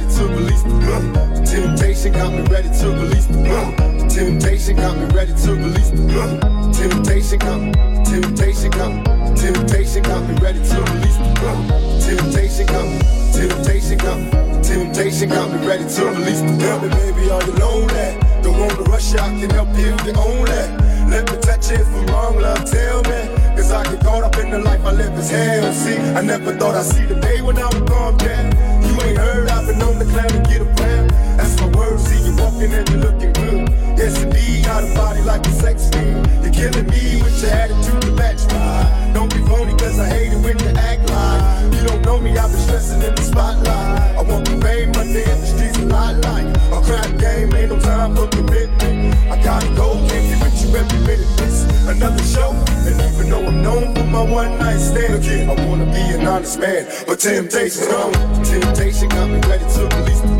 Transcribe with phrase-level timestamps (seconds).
[0.00, 1.44] ready to release the gun.
[1.44, 4.08] Temptation got me ready to release the gun.
[4.08, 6.72] Temptation got me ready to release the gun.
[6.72, 7.72] Temptation got me,
[8.04, 12.00] temptation got me, temptation got me ready to release the gun.
[12.00, 12.98] Temptation got me,
[13.32, 16.90] temptation got me, temptation got me ready to release the gun.
[16.90, 18.18] Baby, are you lonely?
[18.42, 20.70] Don't want to rush you, I can help you if you own it.
[21.10, 23.39] Let me touch it from wrong, love, tell me.
[23.72, 25.72] I get caught up in the life I live as hell.
[25.72, 28.52] See, I never thought I'd see the day when I would calm down.
[28.86, 31.10] You ain't heard, I've been on the clown to get around.
[31.38, 33.68] That's my word, see you walking and you're looking good.
[33.96, 36.28] Yes, indeed, got a body like a sex fiend.
[36.44, 39.14] You're killing me with your attitude to match mine.
[39.14, 42.36] Don't be phony, cause I hate it when you act like you don't know me.
[42.36, 44.16] I've been stressing in the spotlight.
[44.18, 46.46] I want the fame, but the industry's a lot like
[46.76, 47.52] a crap game.
[47.54, 49.14] Ain't no time for commitment.
[49.32, 51.30] I gotta go, can't be with you every minute.
[51.38, 52.52] This another show,
[52.86, 56.26] and even though I'm known for my one night stand, again, I wanna be an
[56.26, 58.12] honest man, but temptation's gone.
[58.44, 60.39] Temptation got me ready to release the.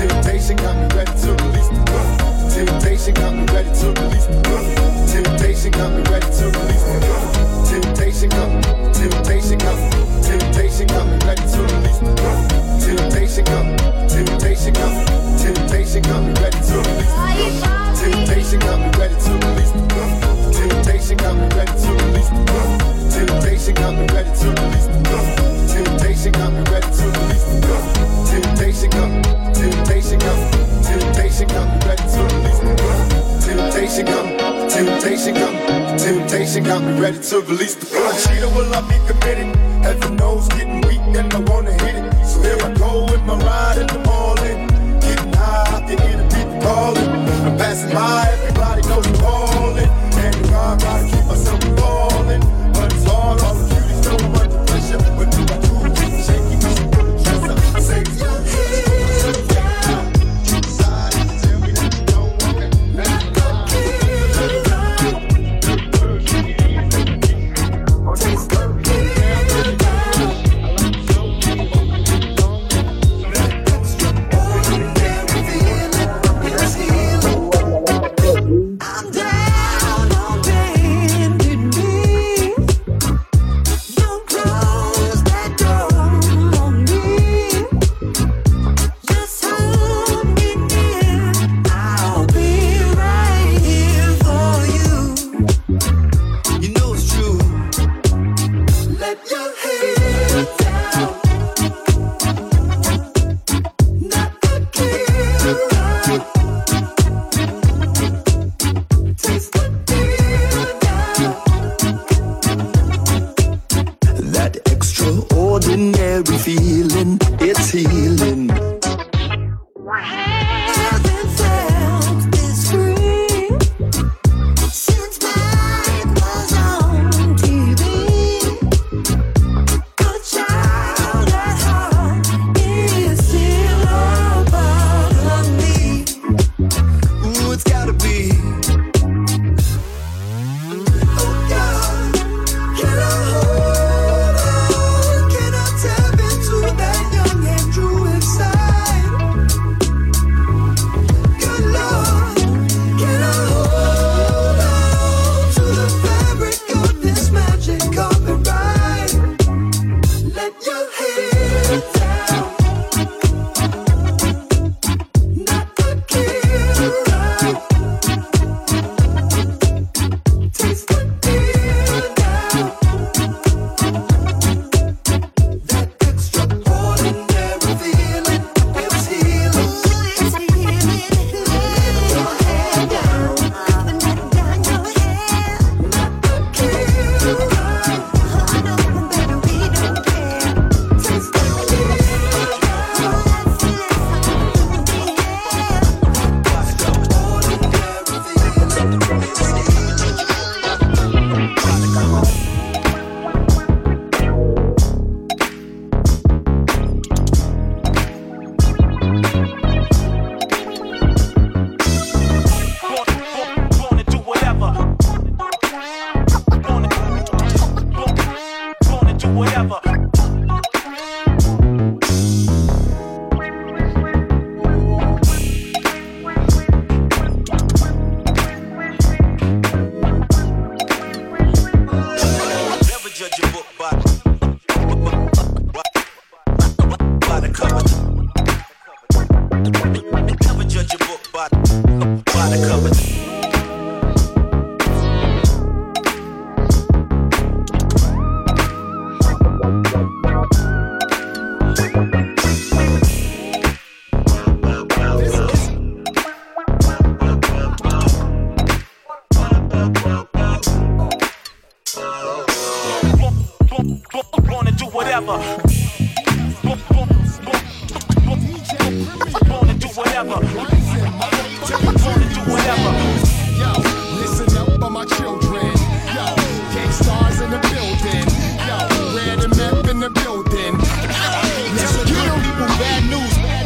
[0.00, 2.08] Temptation got me ready to release the gun.
[2.48, 4.64] Temptation got me ready to release the gun.
[5.06, 7.20] Temptation got me ready to release the gun.
[7.68, 8.62] Temptation got me,
[8.96, 9.90] temptation got me,
[10.24, 12.48] temptation got me ready to release the gun.
[12.80, 13.76] Temptation got me,
[14.08, 15.04] temptation got me,
[15.36, 17.28] temptation got me ready to release the
[17.60, 17.92] gun.
[18.00, 20.10] Temptation got me ready to release the gun.
[20.56, 22.72] Temptation got me ready to release the gun.
[23.12, 25.49] Temptation got me ready to release the gun.
[25.80, 27.82] Temptation got me ready to release the gun.
[28.28, 29.22] Temptation got me,
[29.54, 33.40] temptation got me, temptation got me ready to release the gun.
[33.40, 34.36] Temptation got me,
[34.68, 38.12] temptation got me, temptation got me ready to release the gun.
[38.20, 39.56] Cheater, will I be committed?
[39.82, 42.26] Heaven knows, getting weak and I wanna hit it.
[42.26, 44.68] So here I go with my ride in the morning.
[45.00, 47.08] Getting high, I can hear the people calling.
[47.08, 49.88] I'm passing by, everybody knows I'm calling.
[49.88, 52.59] And the gotta keep myself falling.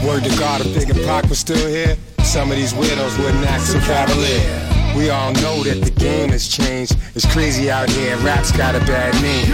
[0.05, 3.47] Word to God, if Big and Pac was still here, some of these widows wouldn't
[3.47, 4.95] act so cavalier.
[4.95, 6.95] We all know that the game has changed.
[7.15, 9.47] It's crazy out here, rap's got a bad name.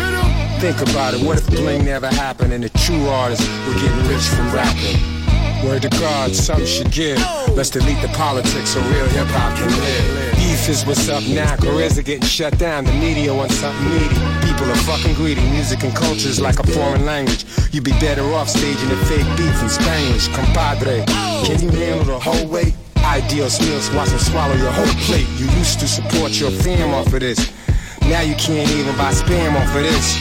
[0.60, 4.24] Think about it, what if bling never happened and the true artists were getting rich
[4.24, 5.19] from rapping?
[7.54, 10.34] Let's delete the politics so real hip hop can live.
[10.36, 11.56] Beef is what's up now.
[11.56, 12.84] Careers are getting shut down.
[12.84, 14.14] The media wants something meaty.
[14.46, 15.42] People are fucking greedy.
[15.50, 17.44] Music and culture is like a foreign language.
[17.72, 20.28] You'd be better off staging a fake beef in Spanish.
[20.28, 21.04] Compadre,
[21.44, 22.74] can you handle the whole weight?
[23.04, 25.28] Ideal meals, watch them swallow your whole plate.
[25.36, 27.52] You used to support your fam off of this.
[28.02, 30.20] Now you can't even buy spam off of this.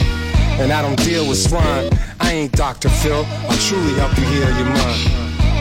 [0.60, 1.88] And I don't deal with swine.
[2.20, 2.90] I ain't Dr.
[2.90, 3.24] Phil.
[3.48, 5.29] I'll truly help you heal your mind.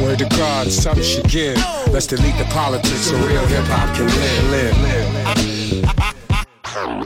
[0.00, 1.56] Word to God, something should give.
[1.90, 5.84] Let's delete the politics so real hip hop can live, live, live.
[5.86, 6.44] I,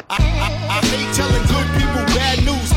[0.09, 0.19] I,
[0.69, 2.71] I hate telling good people bad news.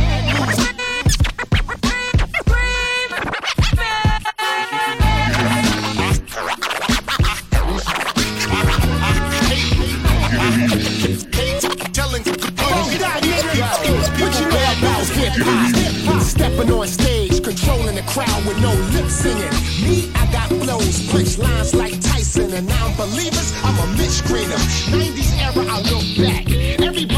[16.24, 17.23] Stepping on stage,
[17.54, 19.54] controlling the crowd with no lip singing.
[19.86, 24.62] Me, I got flows, punch lines like Tyson, and now believers, I'm a Mitch Greener.
[24.90, 26.50] 90s era, I look back.
[26.82, 27.13] Everybody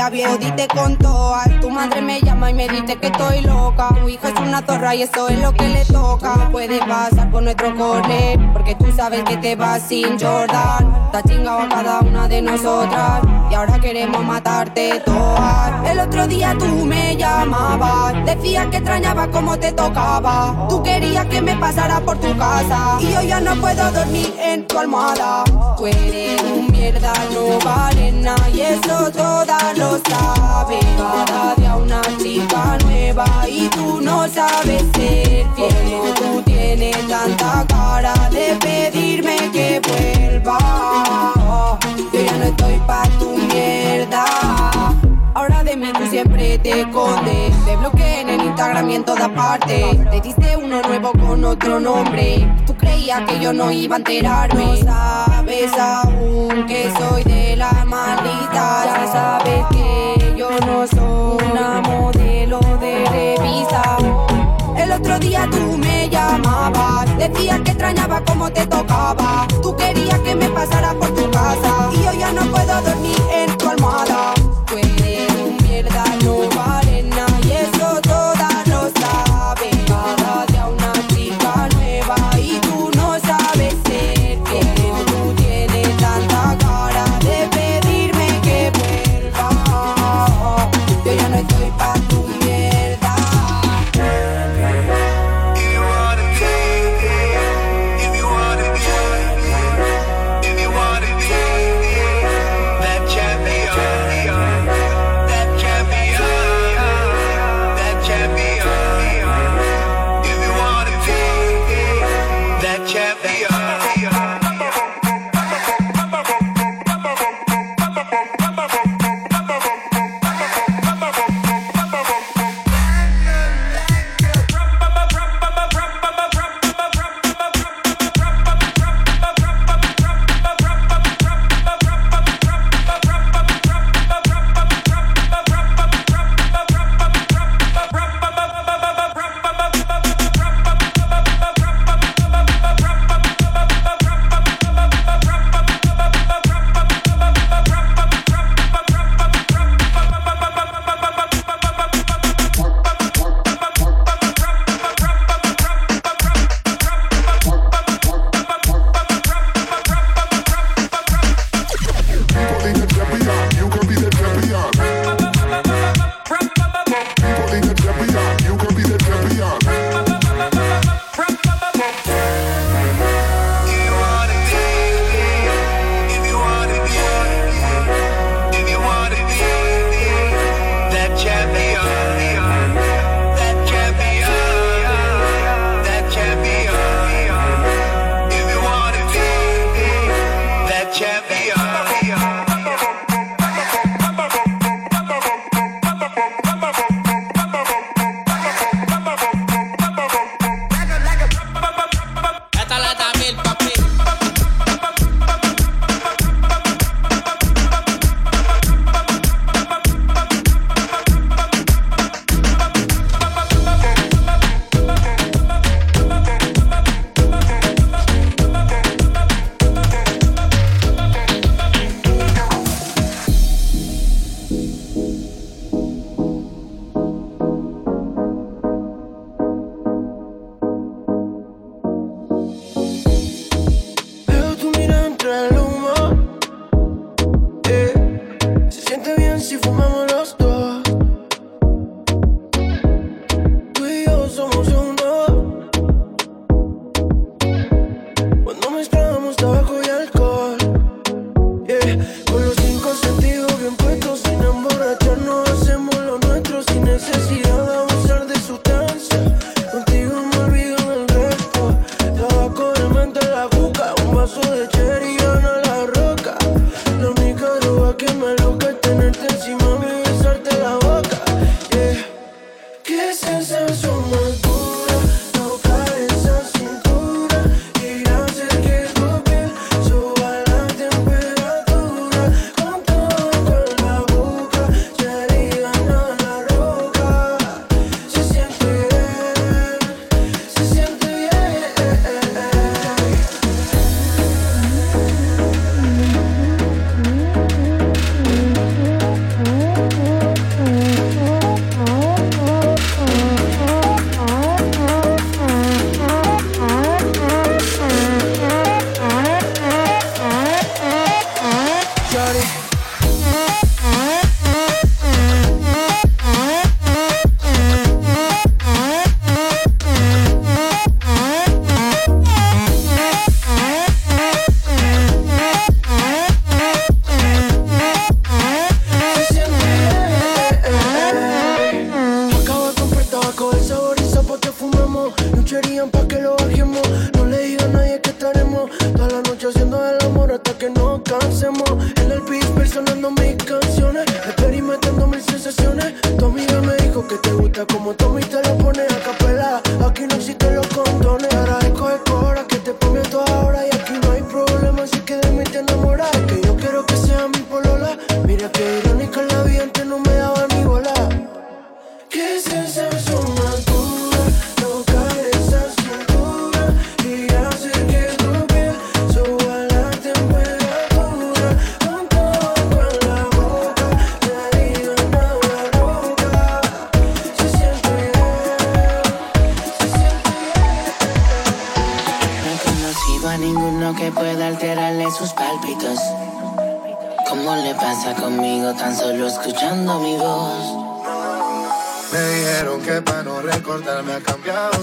[0.00, 0.30] saldría bien.
[0.30, 1.60] Jodiste con todas.
[1.60, 3.88] Tu madre me llama y me dice que estoy loca.
[4.00, 6.36] Tu hija es una zorra y eso es lo que le toca.
[6.36, 8.38] No puede pasar por nuestro cole.
[8.52, 11.10] Porque tú sabes que te vas sin Jordan.
[11.12, 13.20] Has chingado a cada una de nosotras.
[13.50, 15.90] Y ahora queremos matarte todas.
[15.90, 18.14] El otro día tú me llamabas.
[18.24, 20.66] Decías que extrañaba cómo te tocaba.
[20.68, 22.98] Tú querías que me pasara por tu casa.
[23.00, 25.44] Y yo ya no puedo dormir en tu almohada.
[25.80, 28.50] Tú eres un mierda, no vale nada.
[28.50, 30.78] Y eso todas lo saben.
[30.98, 33.24] Cada día una chica nueva.
[33.48, 36.14] Y tú no sabes ser fiel.
[36.16, 40.58] Tú tienes tanta cara de pedirme que vuelva.
[42.12, 44.09] Yo ya no estoy pa' tu mierda.
[46.20, 47.64] Siempre te escondes.
[47.64, 50.10] Te bloqueé en el Instagram y en todas partes.
[50.10, 52.46] Te diste uno nuevo con otro nombre.
[52.66, 54.64] Tú creías que yo no iba a enterarme.
[54.64, 58.84] No sabes aún que soy de la maldita.
[58.84, 63.96] Ya sabes que yo no soy una modelo de revista.
[64.76, 69.46] El otro día tú me llamabas, decías que extrañaba cómo te tocaba.
[69.62, 73.09] Tú querías que me pasara por tu casa y yo ya no puedo dormir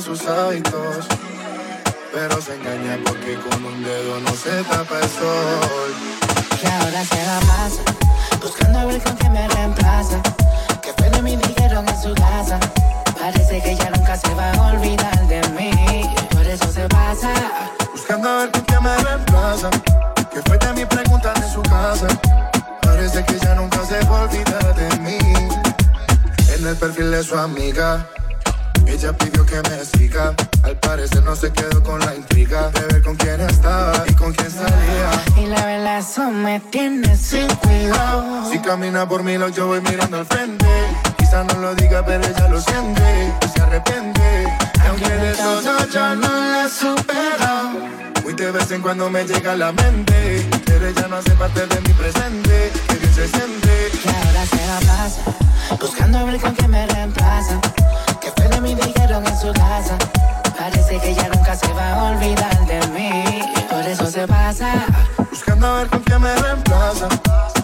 [0.07, 1.05] sus hábitos.
[2.13, 5.91] Pero se engaña porque con un dedo no se tapa el sol.
[6.61, 7.81] Que ahora se la pasa,
[8.41, 10.21] buscando a ver con quién me reemplaza.
[10.81, 12.57] Que fue de mí dijeron en su casa.
[13.19, 15.71] Parece que ya nunca se va a olvidar de mí.
[16.31, 17.33] Por eso se pasa,
[17.91, 19.69] buscando a ver con quién me reemplaza.
[20.31, 22.07] Que fue de mí preguntan en su casa.
[22.81, 25.17] Parece que ya nunca se va a olvidar de mí.
[26.55, 28.07] En el perfil de su amiga
[28.87, 33.03] ella pidió que me siga, al parecer no se quedó con la intriga de ver
[33.03, 35.23] con quién estaba y con quién salía.
[35.37, 35.87] Y la verdad,
[36.31, 38.49] me tiene sin cuidado.
[38.51, 40.65] Si camina por mi lado, yo voy mirando al frente.
[41.17, 44.57] Quizá no lo diga, pero ella lo siente y se arrepiente.
[44.87, 47.97] Aunque de todo yo no la supero.
[48.23, 51.67] Muy de vez en cuando me llega a la mente, pero ella no hace parte
[51.67, 52.71] de mi presente.
[52.87, 53.91] Que bien se siente.
[54.01, 55.21] Que ahora se la pasa,
[55.79, 57.59] buscando a con quién me reemplaza
[58.59, 59.97] mami dijeron en su casa.
[60.57, 63.41] Parece que ella nunca se va a olvidar de mí.
[63.69, 64.85] Por eso se pasa.
[65.29, 67.07] Buscando a ver con quién me reemplaza.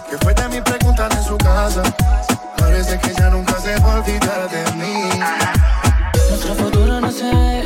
[0.08, 1.82] Que fue de mi pregunta en su casa.
[2.58, 5.08] Parece que ella nunca se va a olvidar de mí.
[6.30, 7.64] Nuestro futuro no se ve.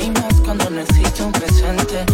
[0.00, 2.13] Y más cuando no existe un presente.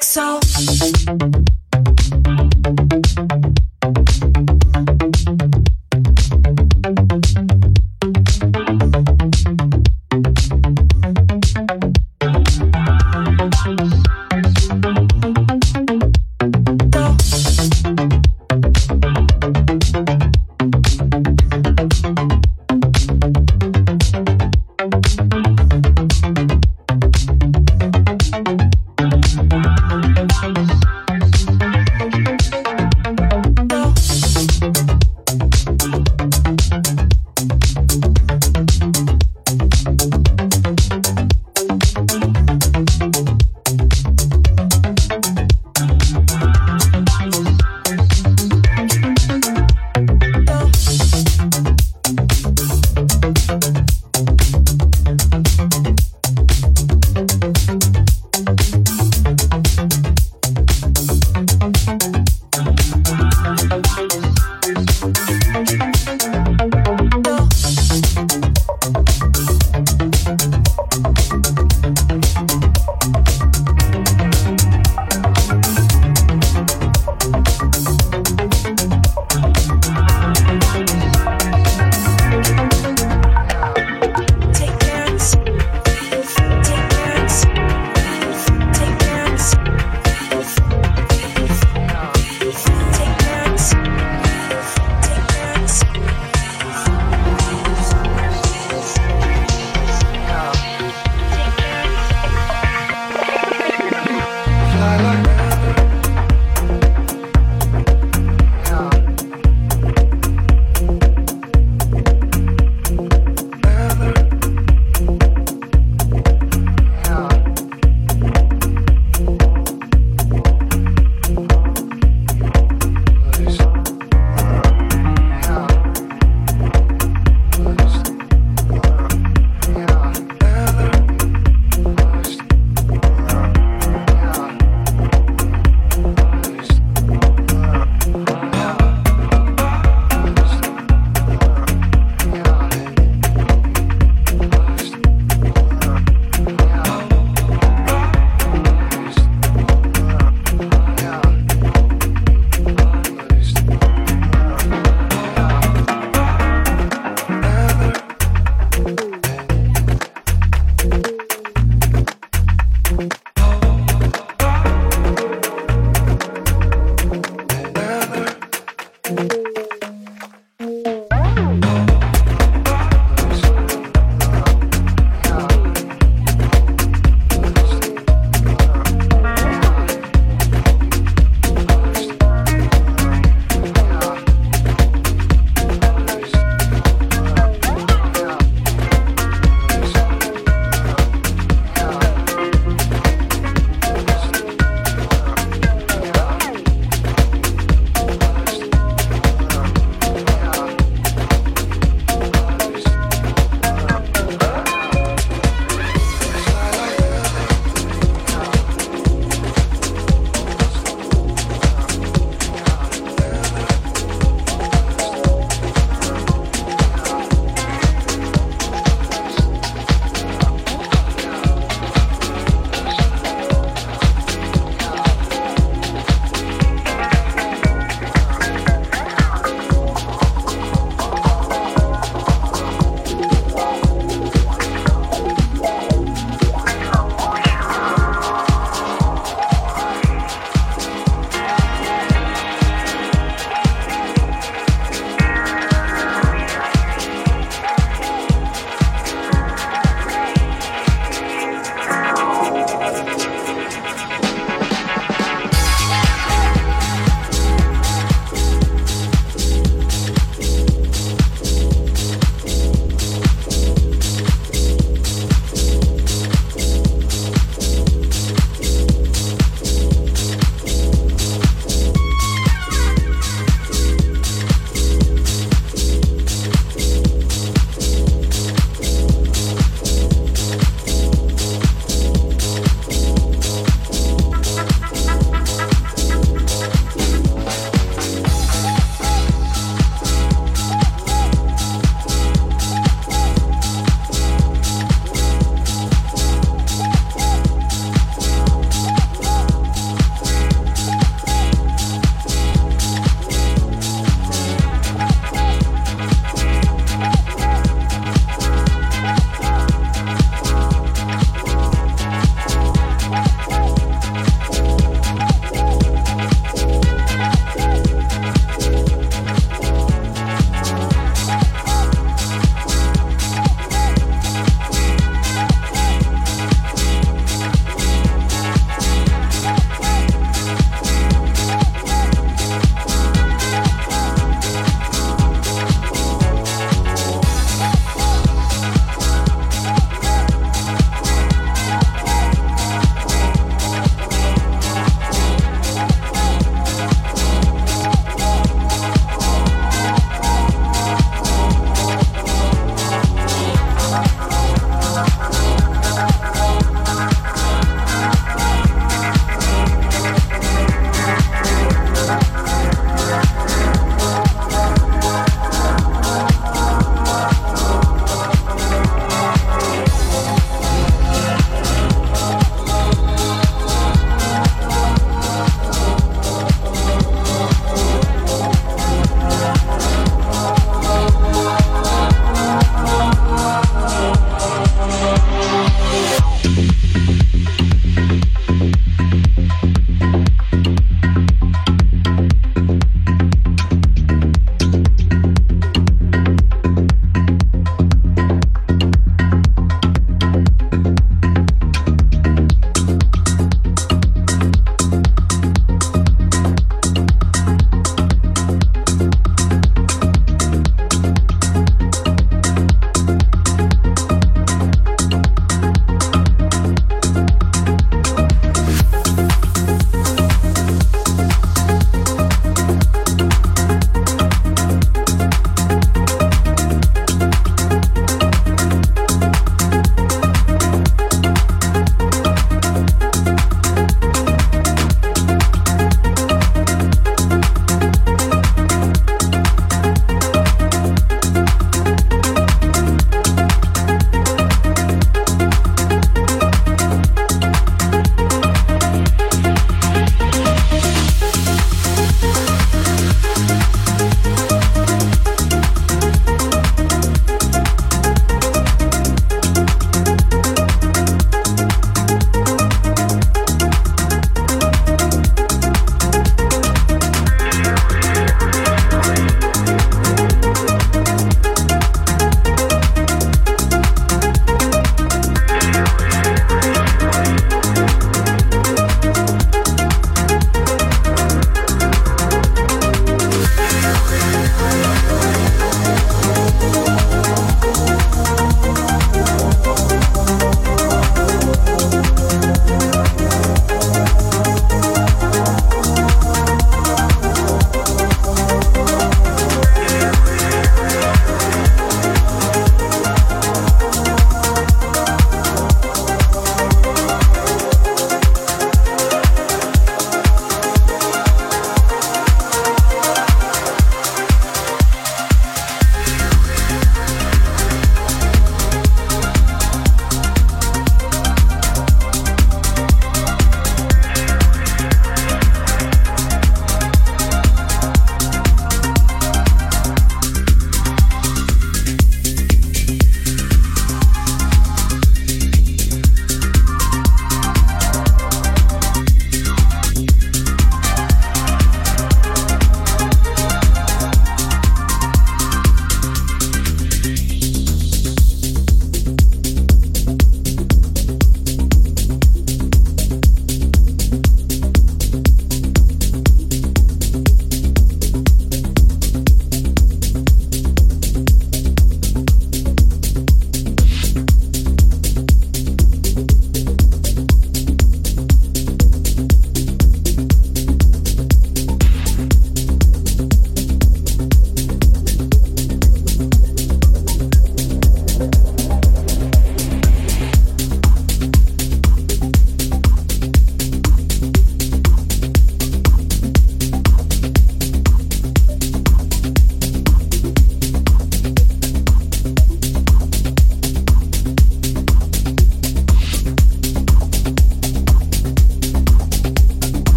[0.00, 1.05] XO.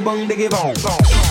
[0.00, 1.27] Bong diggy bong